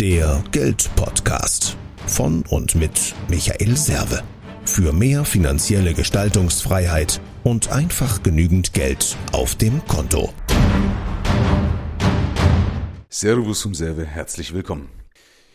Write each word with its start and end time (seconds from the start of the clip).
Der 0.00 0.44
Geldpodcast 0.52 1.78
von 2.06 2.44
und 2.50 2.74
mit 2.74 3.14
Michael 3.30 3.78
Serve. 3.78 4.22
Für 4.66 4.92
mehr 4.92 5.24
finanzielle 5.24 5.94
Gestaltungsfreiheit 5.94 7.18
und 7.44 7.72
einfach 7.72 8.22
genügend 8.22 8.74
Geld 8.74 9.16
auf 9.32 9.54
dem 9.54 9.82
Konto. 9.86 10.34
Servus 13.08 13.64
um 13.64 13.74
Serve, 13.74 14.04
herzlich 14.04 14.52
willkommen. 14.52 14.90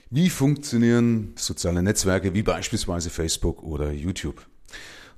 Wie 0.10 0.32
funktionieren 0.32 1.34
soziale 1.38 1.84
Netzwerke 1.84 2.34
wie 2.34 2.42
beispielsweise 2.42 3.12
Facebook 3.12 3.62
oder 3.62 3.92
YouTube? 3.92 4.48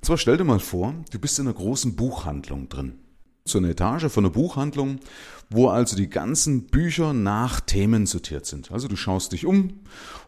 Und 0.00 0.04
zwar 0.04 0.18
stell 0.18 0.36
dir 0.36 0.44
mal 0.44 0.60
vor, 0.60 0.94
du 1.10 1.18
bist 1.18 1.38
in 1.38 1.46
einer 1.46 1.56
großen 1.56 1.96
Buchhandlung 1.96 2.68
drin 2.68 2.98
so 3.46 3.58
eine 3.58 3.70
Etage 3.70 4.10
von 4.10 4.24
einer 4.24 4.32
Buchhandlung, 4.32 5.00
wo 5.50 5.68
also 5.68 5.96
die 5.96 6.08
ganzen 6.08 6.64
Bücher 6.64 7.12
nach 7.12 7.60
Themen 7.60 8.06
sortiert 8.06 8.46
sind. 8.46 8.72
Also 8.72 8.88
du 8.88 8.96
schaust 8.96 9.32
dich 9.32 9.44
um 9.44 9.80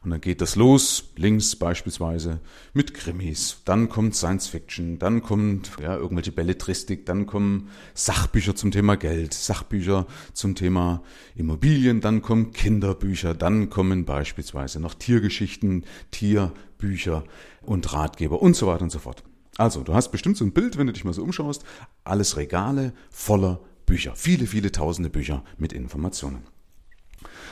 und 0.04 0.10
dann 0.10 0.20
geht 0.20 0.42
das 0.42 0.54
los, 0.54 1.12
links 1.16 1.56
beispielsweise 1.56 2.40
mit 2.74 2.92
Krimis, 2.92 3.62
dann 3.64 3.88
kommt 3.88 4.14
Science 4.14 4.48
Fiction, 4.48 4.98
dann 4.98 5.22
kommt 5.22 5.70
ja, 5.80 5.96
irgendwelche 5.96 6.30
Belletristik, 6.30 7.06
dann 7.06 7.24
kommen 7.24 7.70
Sachbücher 7.94 8.54
zum 8.54 8.70
Thema 8.70 8.98
Geld, 8.98 9.32
Sachbücher 9.32 10.06
zum 10.34 10.54
Thema 10.54 11.02
Immobilien, 11.36 12.02
dann 12.02 12.20
kommen 12.20 12.52
Kinderbücher, 12.52 13.32
dann 13.32 13.70
kommen 13.70 14.04
beispielsweise 14.04 14.78
noch 14.78 14.92
Tiergeschichten, 14.92 15.86
Tierbücher 16.10 17.24
und 17.62 17.94
Ratgeber 17.94 18.42
und 18.42 18.54
so 18.56 18.66
weiter 18.66 18.82
und 18.82 18.92
so 18.92 18.98
fort. 18.98 19.22
Also, 19.58 19.82
du 19.82 19.94
hast 19.94 20.10
bestimmt 20.10 20.36
so 20.36 20.44
ein 20.44 20.52
Bild, 20.52 20.76
wenn 20.76 20.86
du 20.86 20.92
dich 20.92 21.04
mal 21.04 21.14
so 21.14 21.22
umschaust, 21.22 21.64
alles 22.06 22.36
Regale 22.36 22.92
voller 23.10 23.60
Bücher, 23.86 24.14
viele, 24.16 24.46
viele 24.46 24.72
tausende 24.72 25.10
Bücher 25.10 25.44
mit 25.58 25.72
Informationen. 25.72 26.42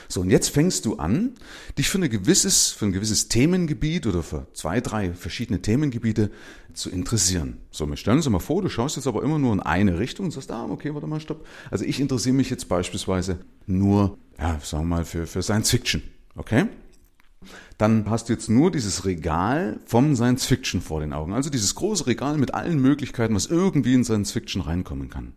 So, 0.07 0.21
und 0.21 0.29
jetzt 0.29 0.49
fängst 0.49 0.85
du 0.85 0.97
an, 0.97 1.31
dich 1.77 1.89
für, 1.89 1.97
eine 1.97 2.09
gewisses, 2.09 2.71
für 2.71 2.85
ein 2.85 2.91
gewisses 2.91 3.27
Themengebiet 3.27 4.05
oder 4.05 4.21
für 4.21 4.47
zwei, 4.53 4.81
drei 4.81 5.13
verschiedene 5.13 5.61
Themengebiete 5.61 6.29
zu 6.73 6.89
interessieren. 6.89 7.57
So, 7.71 7.87
wir 7.87 7.97
stellen 7.97 8.17
uns 8.17 8.29
mal 8.29 8.39
vor, 8.39 8.61
du 8.61 8.69
schaust 8.69 8.97
jetzt 8.97 9.07
aber 9.07 9.23
immer 9.23 9.39
nur 9.39 9.53
in 9.53 9.61
eine 9.61 9.97
Richtung 9.97 10.25
und 10.25 10.31
sagst, 10.31 10.51
ah, 10.51 10.65
okay, 10.69 10.93
warte 10.93 11.07
mal, 11.07 11.19
stopp. 11.19 11.45
Also 11.71 11.85
ich 11.85 11.99
interessiere 11.99 12.35
mich 12.35 12.49
jetzt 12.49 12.67
beispielsweise 12.69 13.39
nur, 13.65 14.17
ja, 14.37 14.59
sagen 14.61 14.83
wir 14.83 14.97
mal, 14.97 15.05
für, 15.05 15.25
für 15.25 15.41
Science 15.41 15.71
Fiction. 15.71 16.03
Okay? 16.35 16.65
Dann 17.77 18.09
hast 18.09 18.29
du 18.29 18.33
jetzt 18.33 18.49
nur 18.49 18.71
dieses 18.71 19.05
Regal 19.05 19.79
vom 19.85 20.15
Science 20.15 20.45
Fiction 20.45 20.81
vor 20.81 20.99
den 20.99 21.13
Augen. 21.13 21.33
Also 21.33 21.49
dieses 21.49 21.75
große 21.75 22.07
Regal 22.07 22.37
mit 22.37 22.53
allen 22.53 22.79
Möglichkeiten, 22.79 23.35
was 23.35 23.47
irgendwie 23.47 23.93
in 23.93 24.03
Science 24.03 24.31
Fiction 24.31 24.61
reinkommen 24.61 25.09
kann. 25.09 25.33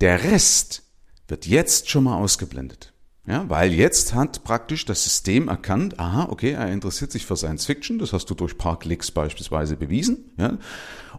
Der 0.00 0.24
Rest 0.24 0.82
wird 1.26 1.46
jetzt 1.46 1.90
schon 1.90 2.04
mal 2.04 2.16
ausgeblendet. 2.16 2.92
Ja, 3.26 3.44
weil 3.50 3.74
jetzt 3.74 4.14
hat 4.14 4.42
praktisch 4.42 4.86
das 4.86 5.04
System 5.04 5.48
erkannt, 5.48 6.00
aha, 6.00 6.28
okay, 6.30 6.52
er 6.52 6.72
interessiert 6.72 7.12
sich 7.12 7.26
für 7.26 7.36
Science 7.36 7.66
Fiction, 7.66 7.98
das 7.98 8.14
hast 8.14 8.30
du 8.30 8.34
durch 8.34 8.56
paar 8.56 8.78
Klicks 8.78 9.10
beispielsweise 9.10 9.76
bewiesen, 9.76 10.30
ja, 10.38 10.56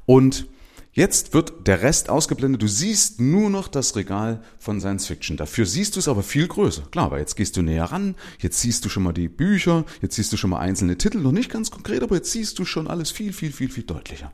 und 0.08 0.48
Jetzt 0.92 1.34
wird 1.34 1.68
der 1.68 1.82
Rest 1.82 2.10
ausgeblendet. 2.10 2.62
Du 2.62 2.68
siehst 2.68 3.22
nur 3.22 3.50
noch 3.50 3.68
das 3.68 3.96
Regal 3.96 4.42
von 4.58 4.80
Science 4.80 5.06
Fiction. 5.06 5.38
Dafür 5.38 5.66
siehst 5.66 5.96
du 5.96 6.00
es 6.00 6.08
aber 6.08 6.24
viel 6.24 6.48
größer. 6.48 6.84
Klar, 6.92 7.12
weil 7.12 7.20
jetzt 7.20 7.36
gehst 7.36 7.56
du 7.58 7.62
näher 7.62 7.86
ran. 7.86 8.16
Jetzt 8.40 8.60
siehst 8.60 8.84
du 8.86 8.90
schon 8.90 9.04
mal 9.04 9.14
die 9.14 9.28
Bücher. 9.28 9.86
Jetzt 10.02 10.16
siehst 10.16 10.34
du 10.34 10.38
schon 10.38 10.50
mal 10.50 10.60
einzelne 10.60 10.98
Titel. 10.98 11.20
Noch 11.20 11.32
nicht 11.32 11.52
ganz 11.52 11.70
konkret, 11.70 12.02
aber 12.02 12.16
jetzt 12.16 12.32
siehst 12.32 12.58
du 12.58 12.66
schon 12.66 12.88
alles 12.88 13.12
viel, 13.12 13.34
viel, 13.34 13.52
viel, 13.52 13.70
viel 13.70 13.84
deutlicher. 13.84 14.32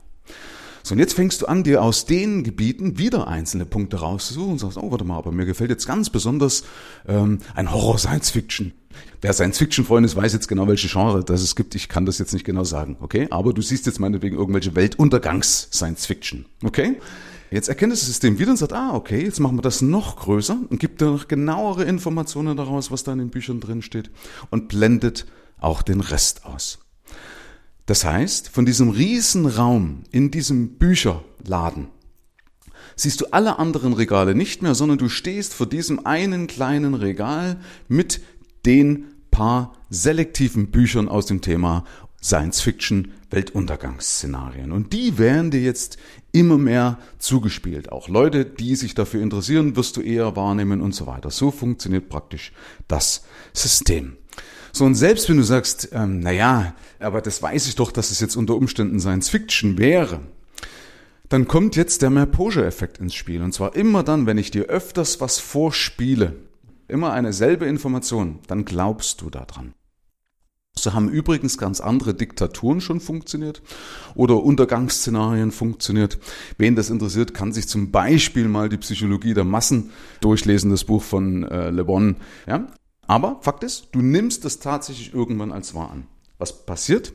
So, 0.86 0.92
und 0.94 1.00
jetzt 1.00 1.14
fängst 1.14 1.42
du 1.42 1.46
an, 1.46 1.64
dir 1.64 1.82
aus 1.82 2.06
den 2.06 2.44
Gebieten 2.44 2.96
wieder 2.96 3.26
einzelne 3.26 3.66
Punkte 3.66 3.96
rauszusuchen 3.96 4.52
und 4.52 4.58
sagst, 4.60 4.78
oh, 4.78 4.88
warte 4.88 5.02
mal, 5.02 5.16
aber 5.16 5.32
mir 5.32 5.44
gefällt 5.44 5.70
jetzt 5.70 5.84
ganz 5.84 6.10
besonders 6.10 6.62
ähm, 7.08 7.40
ein 7.56 7.72
Horror-Science-Fiction. 7.72 8.70
Wer 9.20 9.32
Science-Fiction-Freund 9.32 10.06
ist, 10.06 10.14
weiß 10.14 10.32
jetzt 10.32 10.46
genau, 10.46 10.68
welche 10.68 10.86
Genre 10.86 11.24
das 11.24 11.42
es 11.42 11.56
gibt. 11.56 11.74
Ich 11.74 11.88
kann 11.88 12.06
das 12.06 12.18
jetzt 12.18 12.32
nicht 12.32 12.44
genau 12.44 12.62
sagen, 12.62 12.98
okay? 13.00 13.26
Aber 13.30 13.52
du 13.52 13.62
siehst 13.62 13.86
jetzt 13.86 13.98
meinetwegen 13.98 14.36
irgendwelche 14.36 14.76
Weltuntergangs-Science-Fiction, 14.76 16.46
okay? 16.62 17.00
Jetzt 17.50 17.68
erkennt 17.68 17.92
das 17.92 18.06
System 18.06 18.38
wieder 18.38 18.52
und 18.52 18.56
sagt, 18.56 18.72
ah, 18.72 18.94
okay, 18.94 19.24
jetzt 19.24 19.40
machen 19.40 19.58
wir 19.58 19.62
das 19.62 19.82
noch 19.82 20.14
größer 20.14 20.56
und 20.70 20.78
gibt 20.78 21.00
dir 21.00 21.06
noch 21.06 21.26
genauere 21.26 21.82
Informationen 21.82 22.56
daraus, 22.56 22.92
was 22.92 23.02
da 23.02 23.12
in 23.12 23.18
den 23.18 23.30
Büchern 23.30 23.58
drin 23.58 23.82
steht 23.82 24.12
und 24.50 24.68
blendet 24.68 25.26
auch 25.58 25.82
den 25.82 26.00
Rest 26.00 26.44
aus. 26.44 26.78
Das 27.86 28.04
heißt, 28.04 28.48
von 28.48 28.66
diesem 28.66 28.90
riesen 28.90 29.46
Raum 29.46 30.02
in 30.10 30.30
diesem 30.30 30.76
Bücherladen 30.76 31.88
siehst 32.96 33.20
du 33.20 33.26
alle 33.32 33.58
anderen 33.58 33.92
Regale 33.92 34.34
nicht 34.34 34.62
mehr, 34.62 34.74
sondern 34.74 34.98
du 34.98 35.08
stehst 35.08 35.54
vor 35.54 35.66
diesem 35.66 36.04
einen 36.04 36.46
kleinen 36.46 36.94
Regal 36.94 37.60
mit 37.88 38.20
den 38.64 39.04
paar 39.30 39.74
selektiven 39.90 40.70
Büchern 40.70 41.08
aus 41.08 41.26
dem 41.26 41.42
Thema 41.42 41.84
Science 42.22 42.60
Fiction, 42.60 43.12
Weltuntergangsszenarien. 43.30 44.72
Und 44.72 44.92
die 44.92 45.18
werden 45.18 45.50
dir 45.50 45.60
jetzt 45.60 45.98
immer 46.32 46.58
mehr 46.58 46.98
zugespielt. 47.18 47.92
Auch 47.92 48.08
Leute, 48.08 48.44
die 48.44 48.74
sich 48.74 48.94
dafür 48.94 49.22
interessieren, 49.22 49.76
wirst 49.76 49.96
du 49.96 50.00
eher 50.00 50.34
wahrnehmen 50.34 50.80
und 50.80 50.92
so 50.92 51.06
weiter. 51.06 51.30
So 51.30 51.50
funktioniert 51.50 52.08
praktisch 52.08 52.52
das 52.88 53.24
System. 53.52 54.16
So, 54.76 54.84
und 54.84 54.94
selbst 54.94 55.26
wenn 55.30 55.38
du 55.38 55.42
sagst, 55.42 55.88
ähm, 55.92 56.20
na 56.20 56.32
ja, 56.32 56.74
aber 57.00 57.22
das 57.22 57.40
weiß 57.40 57.66
ich 57.66 57.76
doch, 57.76 57.90
dass 57.90 58.10
es 58.10 58.20
jetzt 58.20 58.36
unter 58.36 58.56
Umständen 58.56 59.00
Science 59.00 59.30
Fiction 59.30 59.78
wäre, 59.78 60.20
dann 61.30 61.48
kommt 61.48 61.76
jetzt 61.76 62.02
der 62.02 62.10
Merpoja-Effekt 62.10 62.98
ins 62.98 63.14
Spiel. 63.14 63.40
Und 63.40 63.54
zwar 63.54 63.74
immer 63.74 64.02
dann, 64.02 64.26
wenn 64.26 64.36
ich 64.36 64.50
dir 64.50 64.64
öfters 64.64 65.18
was 65.18 65.38
vorspiele, 65.38 66.36
immer 66.88 67.14
eine 67.14 67.32
selbe 67.32 67.64
Information, 67.64 68.40
dann 68.48 68.66
glaubst 68.66 69.22
du 69.22 69.30
daran. 69.30 69.72
So 70.78 70.92
haben 70.92 71.08
übrigens 71.08 71.56
ganz 71.56 71.80
andere 71.80 72.12
Diktaturen 72.12 72.82
schon 72.82 73.00
funktioniert 73.00 73.62
oder 74.14 74.42
Untergangsszenarien 74.42 75.52
funktioniert. 75.52 76.18
Wen 76.58 76.76
das 76.76 76.90
interessiert, 76.90 77.32
kann 77.32 77.54
sich 77.54 77.66
zum 77.66 77.92
Beispiel 77.92 78.46
mal 78.46 78.68
die 78.68 78.76
Psychologie 78.76 79.32
der 79.32 79.44
Massen 79.44 79.88
durchlesen, 80.20 80.70
das 80.70 80.84
Buch 80.84 81.02
von 81.02 81.44
äh, 81.44 81.70
Le 81.70 81.86
Bon. 81.86 82.16
Ja? 82.46 82.66
Aber 83.06 83.38
Fakt 83.42 83.62
ist, 83.64 83.88
du 83.92 84.00
nimmst 84.02 84.44
es 84.44 84.58
tatsächlich 84.58 85.14
irgendwann 85.14 85.52
als 85.52 85.74
wahr 85.74 85.90
an. 85.90 86.06
Was 86.38 86.66
passiert? 86.66 87.12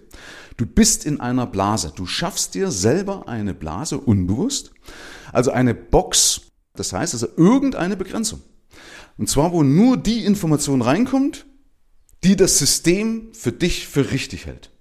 Du 0.58 0.66
bist 0.66 1.06
in 1.06 1.20
einer 1.20 1.46
Blase. 1.46 1.92
Du 1.96 2.06
schaffst 2.06 2.56
dir 2.56 2.72
selber 2.72 3.28
eine 3.28 3.54
Blase 3.54 4.00
unbewusst. 4.00 4.72
Also 5.32 5.52
eine 5.52 5.76
Box. 5.76 6.42
Das 6.76 6.94
heißt 6.94 7.14
also 7.14 7.28
irgendeine 7.38 7.98
Begrenzung. 7.98 8.42
Und 9.18 9.30
zwar, 9.30 9.52
wo 9.52 9.64
nur 9.64 9.98
die 9.98 10.26
Information 10.26 10.82
reinkommt, 10.82 11.46
die 12.24 12.36
das 12.36 12.58
System 12.58 13.30
für 13.34 13.52
dich 13.52 13.88
für 13.88 14.12
richtig 14.12 14.46
hält. 14.46 14.72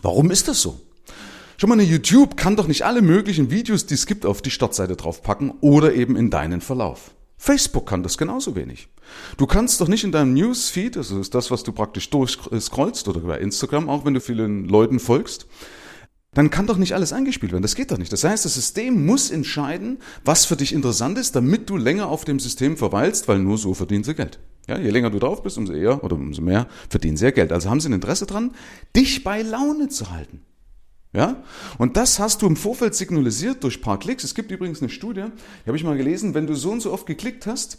Warum 0.00 0.30
ist 0.30 0.48
das 0.48 0.62
so? 0.62 0.80
Schon 1.56 1.68
mal, 1.68 1.74
eine 1.74 1.82
YouTube 1.82 2.38
kann 2.38 2.56
doch 2.56 2.66
nicht 2.66 2.86
alle 2.86 3.02
möglichen 3.02 3.50
Videos, 3.50 3.84
die 3.84 3.94
es 3.94 4.06
gibt, 4.06 4.24
auf 4.24 4.40
die 4.40 4.50
Startseite 4.50 4.96
draufpacken 4.96 5.50
oder 5.60 5.92
eben 5.92 6.16
in 6.16 6.30
deinen 6.30 6.62
Verlauf. 6.62 7.10
Facebook 7.36 7.86
kann 7.86 8.02
das 8.02 8.16
genauso 8.16 8.54
wenig. 8.54 8.88
Du 9.36 9.46
kannst 9.46 9.80
doch 9.80 9.88
nicht 9.88 10.04
in 10.04 10.12
deinem 10.12 10.34
Newsfeed, 10.34 10.96
also 10.96 11.16
das 11.16 11.26
ist 11.26 11.34
das, 11.34 11.50
was 11.50 11.62
du 11.62 11.72
praktisch 11.72 12.10
durchscrollst 12.10 13.08
oder 13.08 13.20
bei 13.20 13.38
Instagram, 13.38 13.88
auch 13.88 14.04
wenn 14.04 14.14
du 14.14 14.20
vielen 14.20 14.68
Leuten 14.68 15.00
folgst, 15.00 15.46
dann 16.32 16.50
kann 16.50 16.66
doch 16.66 16.76
nicht 16.76 16.94
alles 16.94 17.12
eingespielt 17.12 17.52
werden. 17.52 17.62
Das 17.62 17.74
geht 17.74 17.90
doch 17.90 17.98
nicht. 17.98 18.12
Das 18.12 18.22
heißt, 18.22 18.44
das 18.44 18.54
System 18.54 19.04
muss 19.04 19.30
entscheiden, 19.30 19.98
was 20.24 20.44
für 20.44 20.56
dich 20.56 20.72
interessant 20.72 21.18
ist, 21.18 21.34
damit 21.34 21.68
du 21.68 21.76
länger 21.76 22.08
auf 22.08 22.24
dem 22.24 22.38
System 22.38 22.76
verweilst, 22.76 23.26
weil 23.26 23.40
nur 23.40 23.58
so 23.58 23.74
verdienen 23.74 24.04
sie 24.04 24.14
Geld. 24.14 24.38
Ja, 24.68 24.78
je 24.78 24.90
länger 24.90 25.10
du 25.10 25.18
drauf 25.18 25.42
bist, 25.42 25.58
umso 25.58 25.72
eher 25.72 26.04
oder 26.04 26.14
umso 26.14 26.42
mehr 26.42 26.68
verdienen 26.88 27.16
sie 27.16 27.24
ja 27.24 27.30
Geld. 27.32 27.50
Also 27.50 27.68
haben 27.68 27.80
sie 27.80 27.88
ein 27.88 27.94
Interesse 27.94 28.26
dran, 28.26 28.52
dich 28.94 29.24
bei 29.24 29.42
Laune 29.42 29.88
zu 29.88 30.12
halten. 30.12 30.42
Ja? 31.12 31.42
Und 31.78 31.96
das 31.96 32.18
hast 32.18 32.42
du 32.42 32.46
im 32.46 32.56
Vorfeld 32.56 32.94
signalisiert 32.94 33.64
durch 33.64 33.82
paar 33.82 33.98
Klicks. 33.98 34.24
Es 34.24 34.34
gibt 34.34 34.50
übrigens 34.50 34.80
eine 34.80 34.90
Studie, 34.90 35.24
die 35.64 35.66
habe 35.66 35.76
ich 35.76 35.84
mal 35.84 35.96
gelesen, 35.96 36.34
wenn 36.34 36.46
du 36.46 36.54
so 36.54 36.70
und 36.70 36.80
so 36.80 36.92
oft 36.92 37.06
geklickt 37.06 37.46
hast, 37.46 37.78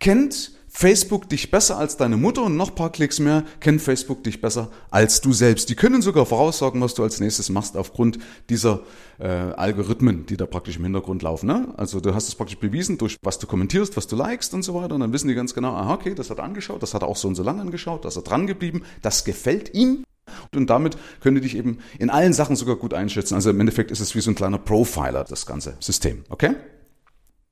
kennt 0.00 0.52
Facebook 0.74 1.28
dich 1.28 1.50
besser 1.50 1.76
als 1.76 1.98
deine 1.98 2.16
Mutter 2.16 2.42
und 2.44 2.56
noch 2.56 2.74
paar 2.74 2.90
Klicks 2.90 3.20
mehr 3.20 3.44
kennt 3.60 3.82
Facebook 3.82 4.24
dich 4.24 4.40
besser 4.40 4.70
als 4.90 5.20
du 5.20 5.34
selbst. 5.34 5.68
Die 5.68 5.74
können 5.74 6.00
sogar 6.00 6.24
voraussagen, 6.24 6.80
was 6.80 6.94
du 6.94 7.02
als 7.02 7.20
nächstes 7.20 7.50
machst 7.50 7.76
aufgrund 7.76 8.18
dieser 8.48 8.80
äh, 9.18 9.26
Algorithmen, 9.28 10.24
die 10.24 10.38
da 10.38 10.46
praktisch 10.46 10.78
im 10.78 10.84
Hintergrund 10.84 11.22
laufen. 11.22 11.46
Ne? 11.46 11.74
Also 11.76 12.00
du 12.00 12.14
hast 12.14 12.26
es 12.26 12.34
praktisch 12.34 12.58
bewiesen 12.58 12.96
durch 12.96 13.18
was 13.22 13.38
du 13.38 13.46
kommentierst, 13.46 13.98
was 13.98 14.06
du 14.06 14.16
likest 14.16 14.54
und 14.54 14.62
so 14.62 14.74
weiter 14.74 14.94
und 14.94 15.02
dann 15.02 15.12
wissen 15.12 15.28
die 15.28 15.34
ganz 15.34 15.52
genau, 15.52 15.74
aha, 15.74 15.92
okay, 15.92 16.14
das 16.14 16.30
hat 16.30 16.38
er 16.38 16.44
angeschaut, 16.44 16.82
das 16.82 16.94
hat 16.94 17.02
er 17.02 17.08
auch 17.08 17.16
so 17.16 17.28
und 17.28 17.34
so 17.34 17.42
lange 17.42 17.60
angeschaut, 17.60 18.06
das 18.06 18.16
ist 18.16 18.22
er 18.22 18.30
dran 18.30 18.46
geblieben, 18.46 18.82
das 19.02 19.24
gefällt 19.24 19.74
ihm 19.74 20.04
und 20.54 20.68
damit 20.68 20.96
können 21.20 21.36
die 21.36 21.42
dich 21.42 21.56
eben 21.56 21.78
in 21.98 22.10
allen 22.10 22.32
Sachen 22.32 22.56
sogar 22.56 22.76
gut 22.76 22.94
einschätzen. 22.94 23.34
Also 23.34 23.50
im 23.50 23.60
Endeffekt 23.60 23.90
ist 23.90 24.00
es 24.00 24.14
wie 24.14 24.20
so 24.20 24.30
ein 24.30 24.34
kleiner 24.34 24.58
Profiler, 24.58 25.24
das 25.24 25.46
ganze 25.46 25.76
System. 25.80 26.24
Okay? 26.28 26.54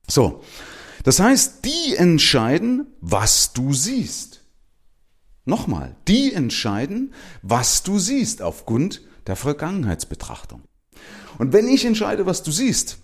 So. 0.07 0.43
Das 1.03 1.19
heißt, 1.19 1.65
die 1.65 1.97
entscheiden, 1.97 2.87
was 3.01 3.55
du 3.55 3.73
siehst. 3.73 4.43
Nochmal, 5.47 5.97
die 6.07 6.35
entscheiden, 6.35 7.15
was 7.43 7.83
du 7.83 7.99
siehst 7.99 8.43
aufgrund 8.43 9.01
der 9.27 9.37
Vergangenheitsbetrachtung. 9.37 10.63
Und 11.39 11.55
wenn 11.55 11.69
ich 11.69 11.87
entscheide, 11.87 12.27
was 12.27 12.43
du 12.43 12.51
siehst, 12.51 12.99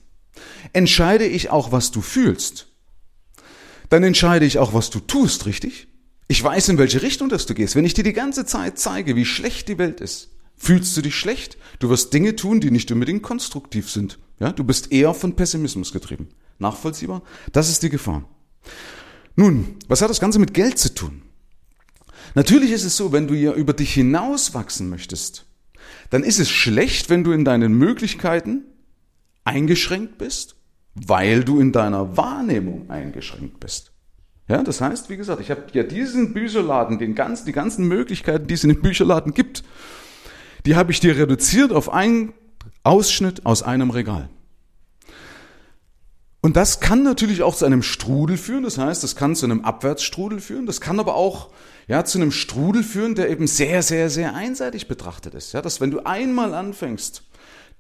entscheide 0.75 1.27
ich 1.27 1.49
auch, 1.49 1.73
was 1.73 1.91
du 1.91 2.03
fühlst. 2.03 2.69
Dann 3.89 4.03
entscheide 4.03 4.45
ich 4.45 4.59
auch, 4.59 4.75
was 4.75 4.91
du 4.91 5.01
tust, 5.01 5.47
richtig? 5.47 5.89
Ich 6.29 6.43
weiß, 6.43 6.71
in 6.71 6.79
welche 6.79 7.03
Richtung 7.03 7.29
das 7.29 7.47
du 7.47 7.55
gehst. 7.55 7.77
Wenn 7.77 7.85
ich 7.85 7.95
dir 7.95 8.03
die 8.03 8.13
ganze 8.13 8.45
Zeit 8.45 8.79
zeige, 8.79 9.15
wie 9.15 9.25
schlecht 9.25 9.69
die 9.69 9.79
Welt 9.79 10.01
ist, 10.01 10.31
fühlst 10.57 10.97
du 10.97 11.03
dich 11.03 11.15
schlecht. 11.15 11.57
Du 11.79 11.89
wirst 11.89 12.13
Dinge 12.13 12.35
tun, 12.35 12.61
die 12.61 12.71
nicht 12.71 12.91
unbedingt 12.91 13.23
konstruktiv 13.23 13.91
sind. 13.91 14.19
Ja, 14.41 14.53
du 14.53 14.65
bist 14.65 14.93
eher 14.93 15.15
von 15.15 15.37
Pessimismus 15.37 15.93
getrieben. 15.93 16.29
Nachvollziehbar? 16.59 17.23
Das 17.53 17.69
ist 17.69 17.83
die 17.83 17.91
Gefahr. 17.91 18.29
Nun, 19.37 19.77
was 19.87 20.03
hat 20.03 20.11
das 20.11 20.21
Ganze 20.21 20.39
mit 20.39 20.55
Geld 20.55 20.79
zu 20.79 20.95
tun? 20.95 21.23
Natürlich 22.35 22.73
ist 22.73 22.85
es 22.85 22.97
so, 22.97 23.13
wenn 23.13 23.29
du 23.29 23.35
ja 23.35 23.53
über 23.53 23.73
dich 23.73 23.95
hinaus 23.95 24.53
wachsen 24.55 24.89
möchtest, 24.89 25.47
dann 26.11 26.23
ist 26.23 26.39
es 26.39 26.51
schlecht, 26.51 27.09
wenn 27.09 27.25
du 27.25 27.33
in 27.33 27.45
deinen 27.45 27.73
Möglichkeiten 27.75 28.65
eingeschränkt 29.45 30.19
bist, 30.19 30.57
weil 30.95 31.45
du 31.45 31.61
in 31.61 31.73
deiner 31.73 32.17
Wahrnehmung 32.17 32.91
eingeschränkt 32.91 33.61
bist. 33.61 33.93
Ja, 34.49 34.63
das 34.63 34.81
heißt, 34.81 35.11
wie 35.11 35.17
gesagt, 35.17 35.41
ich 35.41 35.51
habe 35.51 35.63
ja 35.73 35.83
diesen 35.83 36.33
Bücherladen, 36.33 36.99
den 36.99 37.15
ganzen, 37.15 37.47
die 37.47 37.53
ganzen 37.53 37.89
Möglichkeiten, 37.89 38.47
die 38.47 38.55
es 38.55 38.63
in 38.63 38.71
dem 38.71 38.81
Bücherladen 38.81 39.35
gibt, 39.35 39.65
die 40.67 40.77
habe 40.77 40.93
ich 40.93 41.01
dir 41.01 41.17
reduziert 41.17 41.73
auf 41.73 41.93
einen 41.93 42.33
Ausschnitt 42.85 43.45
aus 43.45 43.63
einem 43.63 43.91
Regal. 43.91 44.29
Und 46.41 46.55
das 46.55 46.79
kann 46.79 47.03
natürlich 47.03 47.43
auch 47.43 47.57
zu 47.57 47.65
einem 47.65 47.83
Strudel 47.83 48.37
führen, 48.37 48.63
das 48.63 48.79
heißt, 48.79 49.03
das 49.03 49.17
kann 49.17 49.35
zu 49.35 49.47
einem 49.47 49.63
Abwärtsstrudel 49.65 50.39
führen, 50.41 50.67
das 50.67 50.81
kann 50.81 51.01
aber 51.01 51.17
auch 51.17 51.51
ja, 51.89 52.05
zu 52.05 52.19
einem 52.19 52.31
Strudel 52.31 52.85
führen, 52.85 53.17
der 53.17 53.31
eben 53.31 53.49
sehr, 53.49 53.83
sehr, 53.83 54.11
sehr 54.11 54.35
einseitig 54.35 54.87
betrachtet 54.87 55.35
ist. 55.35 55.53
Ja, 55.53 55.63
dass 55.63 55.81
wenn 55.81 55.91
du 55.91 56.07
einmal 56.07 56.55
anfängst, 56.55 57.25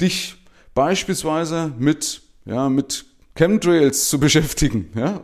dich 0.00 0.36
beispielsweise 0.74 1.72
mit, 1.78 2.22
ja, 2.44 2.69
mit 2.69 3.06
Chemtrails 3.36 4.08
zu 4.08 4.18
beschäftigen, 4.18 4.90
ja, 4.94 5.20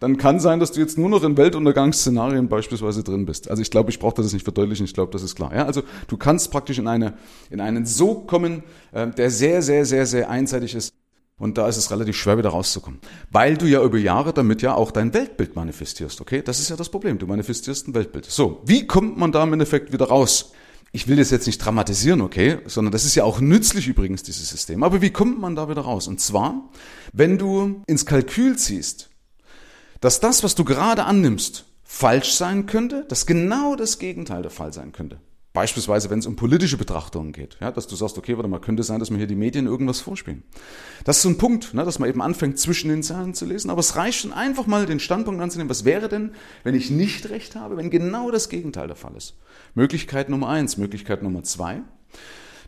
dann 0.00 0.16
kann 0.16 0.40
sein, 0.40 0.60
dass 0.60 0.72
du 0.72 0.80
jetzt 0.80 0.96
nur 0.98 1.08
noch 1.08 1.22
in 1.22 1.36
Weltuntergangsszenarien 1.36 2.48
beispielsweise 2.48 3.02
drin 3.02 3.26
bist. 3.26 3.50
Also 3.50 3.62
ich 3.62 3.70
glaube, 3.70 3.90
ich 3.90 3.98
brauche 3.98 4.14
das 4.14 4.32
nicht 4.32 4.44
verdeutlichen, 4.44 4.84
ich 4.84 4.94
glaube, 4.94 5.12
das 5.12 5.22
ist 5.22 5.34
klar. 5.34 5.54
Ja, 5.54 5.66
also 5.66 5.82
du 6.08 6.16
kannst 6.16 6.50
praktisch 6.50 6.78
in, 6.78 6.88
eine, 6.88 7.14
in 7.50 7.60
einen 7.60 7.84
Sog 7.86 8.28
kommen, 8.28 8.62
äh, 8.92 9.08
der 9.08 9.30
sehr, 9.30 9.62
sehr, 9.62 9.84
sehr, 9.84 10.06
sehr 10.06 10.30
einseitig 10.30 10.74
ist. 10.74 10.94
Und 11.38 11.58
da 11.58 11.68
ist 11.68 11.76
es 11.76 11.90
relativ 11.90 12.16
schwer, 12.16 12.38
wieder 12.38 12.48
rauszukommen. 12.48 12.98
Weil 13.30 13.58
du 13.58 13.66
ja 13.66 13.82
über 13.82 13.98
Jahre 13.98 14.32
damit 14.32 14.62
ja 14.62 14.74
auch 14.74 14.90
dein 14.90 15.12
Weltbild 15.12 15.54
manifestierst, 15.54 16.22
okay? 16.22 16.40
Das 16.42 16.60
ist 16.60 16.70
ja 16.70 16.76
das 16.76 16.88
Problem. 16.88 17.18
Du 17.18 17.26
manifestierst 17.26 17.88
ein 17.88 17.94
Weltbild. 17.94 18.24
So, 18.24 18.62
wie 18.64 18.86
kommt 18.86 19.18
man 19.18 19.32
da 19.32 19.42
im 19.42 19.52
Endeffekt 19.52 19.92
wieder 19.92 20.06
raus? 20.06 20.52
Ich 20.96 21.08
will 21.08 21.16
das 21.16 21.30
jetzt 21.30 21.46
nicht 21.46 21.58
dramatisieren, 21.58 22.22
okay? 22.22 22.60
Sondern 22.64 22.90
das 22.90 23.04
ist 23.04 23.14
ja 23.16 23.22
auch 23.22 23.38
nützlich 23.38 23.86
übrigens, 23.86 24.22
dieses 24.22 24.48
System. 24.48 24.82
Aber 24.82 25.02
wie 25.02 25.10
kommt 25.10 25.38
man 25.38 25.54
da 25.54 25.68
wieder 25.68 25.82
raus? 25.82 26.08
Und 26.08 26.22
zwar, 26.22 26.70
wenn 27.12 27.36
du 27.36 27.82
ins 27.86 28.06
Kalkül 28.06 28.56
ziehst, 28.56 29.10
dass 30.00 30.20
das, 30.20 30.42
was 30.42 30.54
du 30.54 30.64
gerade 30.64 31.04
annimmst, 31.04 31.66
falsch 31.84 32.32
sein 32.32 32.64
könnte, 32.64 33.04
dass 33.10 33.26
genau 33.26 33.76
das 33.76 33.98
Gegenteil 33.98 34.40
der 34.40 34.50
Fall 34.50 34.72
sein 34.72 34.92
könnte. 34.92 35.20
Beispielsweise, 35.56 36.10
wenn 36.10 36.18
es 36.18 36.26
um 36.26 36.36
politische 36.36 36.76
Betrachtungen 36.76 37.32
geht, 37.32 37.56
ja, 37.62 37.72
dass 37.72 37.86
du 37.86 37.96
sagst, 37.96 38.18
okay, 38.18 38.36
warte 38.36 38.46
mal, 38.46 38.60
könnte 38.60 38.82
sein, 38.82 39.00
dass 39.00 39.08
mir 39.08 39.16
hier 39.16 39.26
die 39.26 39.34
Medien 39.34 39.64
irgendwas 39.64 40.00
vorspielen. 40.00 40.42
Das 41.04 41.16
ist 41.16 41.22
so 41.22 41.30
ein 41.30 41.38
Punkt, 41.38 41.72
ne, 41.72 41.82
dass 41.82 41.98
man 41.98 42.10
eben 42.10 42.20
anfängt, 42.20 42.58
zwischen 42.58 42.90
den 42.90 43.02
Zahlen 43.02 43.32
zu 43.32 43.46
lesen. 43.46 43.70
Aber 43.70 43.80
es 43.80 43.96
reicht 43.96 44.20
schon 44.20 44.34
einfach 44.34 44.66
mal, 44.66 44.84
den 44.84 45.00
Standpunkt 45.00 45.40
anzunehmen. 45.40 45.70
Was 45.70 45.86
wäre 45.86 46.10
denn, 46.10 46.32
wenn 46.62 46.74
ich 46.74 46.90
nicht 46.90 47.30
recht 47.30 47.56
habe, 47.56 47.78
wenn 47.78 47.88
genau 47.88 48.30
das 48.30 48.50
Gegenteil 48.50 48.86
der 48.86 48.96
Fall 48.96 49.16
ist? 49.16 49.38
Möglichkeit 49.74 50.28
Nummer 50.28 50.50
eins, 50.50 50.76
Möglichkeit 50.76 51.22
Nummer 51.22 51.42
zwei. 51.42 51.80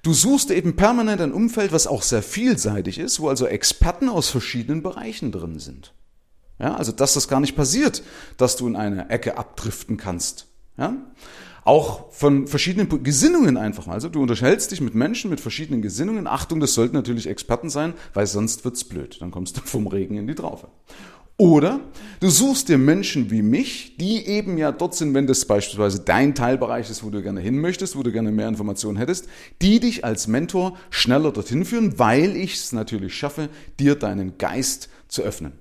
Du 0.03 0.15
suchst 0.15 0.51
eben 0.51 0.75
permanent 0.75 1.21
ein 1.21 1.33
Umfeld, 1.35 1.73
was 1.73 1.87
auch 1.87 2.01
sehr 2.01 2.23
vielseitig 2.23 2.99
ist, 2.99 3.21
wo 3.21 3.29
also 3.29 3.47
Experten 3.47 4.09
aus 4.09 4.31
verschiedenen 4.31 4.83
Bereichen 4.83 5.31
drin 5.31 5.59
sind. 5.59 5.93
Ja, 6.59 6.75
also 6.75 6.93
dass 6.93 7.13
das 7.13 7.29
gar 7.29 7.41
nicht 7.41 7.55
passiert, 7.55 8.03
dass 8.39 8.57
du 8.57 8.67
in 8.67 8.77
eine 8.77 9.11
Ecke 9.11 9.37
abdriften 9.37 9.99
kannst. 9.99 10.47
Ja? 10.79 10.95
Auch 11.69 12.11
von 12.13 12.47
verschiedenen 12.47 13.05
Gesinnungen 13.05 13.59
einfach 13.59 13.87
mal. 13.87 13.93
Also 13.93 14.09
du 14.09 14.23
unterhältst 14.23 14.71
dich 14.71 14.81
mit 14.81 14.95
Menschen 14.95 15.29
mit 15.29 15.39
verschiedenen 15.39 15.83
Gesinnungen. 15.83 16.27
Achtung, 16.27 16.61
das 16.61 16.73
sollten 16.73 16.97
natürlich 16.97 17.27
Experten 17.27 17.69
sein, 17.69 17.93
weil 18.15 18.27
sonst 18.27 18.65
wird's 18.65 18.85
blöd. 18.85 19.19
Dann 19.21 19.31
kommst 19.31 19.59
du 19.59 19.61
vom 19.65 19.87
Regen 19.87 20.17
in 20.17 20.27
die 20.27 20.35
Traufe. 20.35 20.69
Oder 21.37 21.81
du 22.21 22.31
suchst 22.31 22.71
dir 22.71 22.79
Menschen 22.79 23.31
wie 23.31 23.43
mich, 23.43 23.97
die 23.99 24.27
eben 24.27 24.57
ja 24.57 24.73
dort 24.73 24.95
sind, 24.95 25.13
wenn 25.13 25.27
das 25.27 25.45
beispielsweise 25.45 26.01
dein 26.01 26.35
Teilbereich 26.35 26.91
ist, 26.91 27.05
wo 27.05 27.11
du 27.11 27.23
gerne 27.23 27.41
hin 27.41 27.61
möchtest, 27.61 27.97
wo 27.97 28.03
du 28.03 28.11
gerne 28.11 28.33
mehr 28.33 28.49
Informationen 28.49 28.97
hättest, 28.97 29.29
die 29.61 29.79
dich 29.79 30.05
als 30.07 30.27
Mentor 30.27 30.77
schneller 30.89 31.31
dorthin 31.31 31.67
führen, 31.67 31.99
weil 31.99 32.35
ich 32.35 32.55
es 32.55 32.73
natürlich 32.73 33.15
schaffe, 33.15 33.51
dir 33.79 33.95
deinen 33.95 34.39
Geist 34.39 34.89
zu 35.07 35.23
öffnen. 35.23 35.53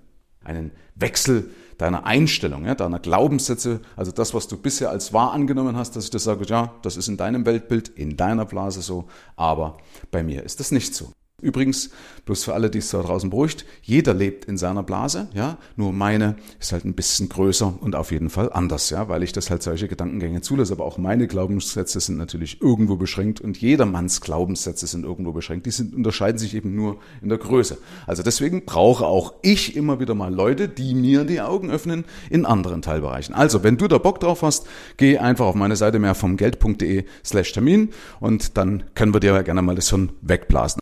Einen 0.47 0.71
Wechsel 0.95 1.51
deiner 1.77 2.05
Einstellung, 2.05 2.65
ja, 2.65 2.73
deiner 2.73 2.99
Glaubenssätze, 2.99 3.81
also 3.95 4.11
das, 4.11 4.33
was 4.33 4.47
du 4.47 4.57
bisher 4.57 4.89
als 4.89 5.13
wahr 5.13 5.33
angenommen 5.33 5.75
hast, 5.75 5.95
dass 5.95 6.05
ich 6.05 6.09
das 6.09 6.23
sage, 6.23 6.45
ja, 6.45 6.73
das 6.81 6.97
ist 6.97 7.07
in 7.07 7.17
deinem 7.17 7.45
Weltbild, 7.45 7.89
in 7.89 8.17
deiner 8.17 8.45
Blase 8.45 8.81
so, 8.81 9.07
aber 9.35 9.77
bei 10.09 10.23
mir 10.23 10.43
ist 10.43 10.59
das 10.59 10.71
nicht 10.71 10.95
so. 10.95 11.11
Übrigens, 11.39 11.91
bloß 12.25 12.45
für 12.45 12.55
alle, 12.55 12.71
die 12.71 12.79
es 12.79 12.89
da 12.89 12.99
draußen 12.99 13.29
beruhigt, 13.29 13.63
jeder 13.83 14.15
lebt 14.15 14.45
in 14.45 14.57
seiner 14.57 14.81
Blase, 14.81 15.27
ja, 15.35 15.59
nur 15.75 15.93
meine 15.93 16.35
ist 16.59 16.71
halt 16.71 16.83
ein 16.83 16.95
bisschen 16.95 17.29
größer 17.29 17.77
und 17.79 17.95
auf 17.95 18.11
jeden 18.11 18.31
Fall 18.31 18.51
anders, 18.51 18.89
ja, 18.89 19.07
weil 19.07 19.21
ich 19.21 19.33
das 19.33 19.51
halt 19.51 19.61
solche 19.61 19.87
Gedankengänge 19.87 20.41
zulasse, 20.41 20.73
aber 20.73 20.83
auch 20.83 20.97
meine 20.97 21.27
Glaubenssätze 21.27 21.99
sind 21.99 22.17
natürlich 22.17 22.59
irgendwo 22.59 22.95
beschränkt 22.95 23.39
und 23.39 23.61
jedermanns 23.61 24.21
Glaubenssätze 24.21 24.87
sind 24.87 25.05
irgendwo 25.05 25.31
beschränkt, 25.31 25.67
die 25.67 25.71
sind, 25.71 25.93
unterscheiden 25.93 26.39
sich 26.39 26.55
eben 26.55 26.73
nur 26.73 26.97
in 27.21 27.29
der 27.29 27.37
Größe. 27.37 27.77
Also 28.07 28.23
deswegen 28.23 28.65
brauche 28.65 29.05
auch 29.05 29.35
ich 29.43 29.75
immer 29.75 29.99
wieder 29.99 30.15
mal 30.15 30.33
Leute, 30.33 30.67
die 30.67 30.95
mir 30.95 31.23
die 31.23 31.41
Augen 31.41 31.69
öffnen 31.69 32.05
in 32.31 32.47
anderen 32.47 32.81
Teilbereichen. 32.81 33.35
Also, 33.35 33.61
wenn 33.61 33.77
du 33.77 33.87
da 33.87 33.99
Bock 33.99 34.19
drauf 34.19 34.41
hast, 34.41 34.65
geh 34.97 35.19
einfach 35.19 35.45
auf 35.45 35.53
meine 35.53 35.75
Seite 35.75 35.99
mehr 35.99 36.15
vom 36.15 36.35
Geld.de 36.35 37.05
slash 37.23 37.51
Termin 37.51 37.89
und 38.19 38.57
dann 38.57 38.85
können 38.95 39.13
wir 39.13 39.19
dir 39.19 39.35
ja 39.35 39.43
gerne 39.43 39.61
mal 39.61 39.75
das 39.75 39.91
Hirn 39.91 40.13
wegblasen. 40.21 40.81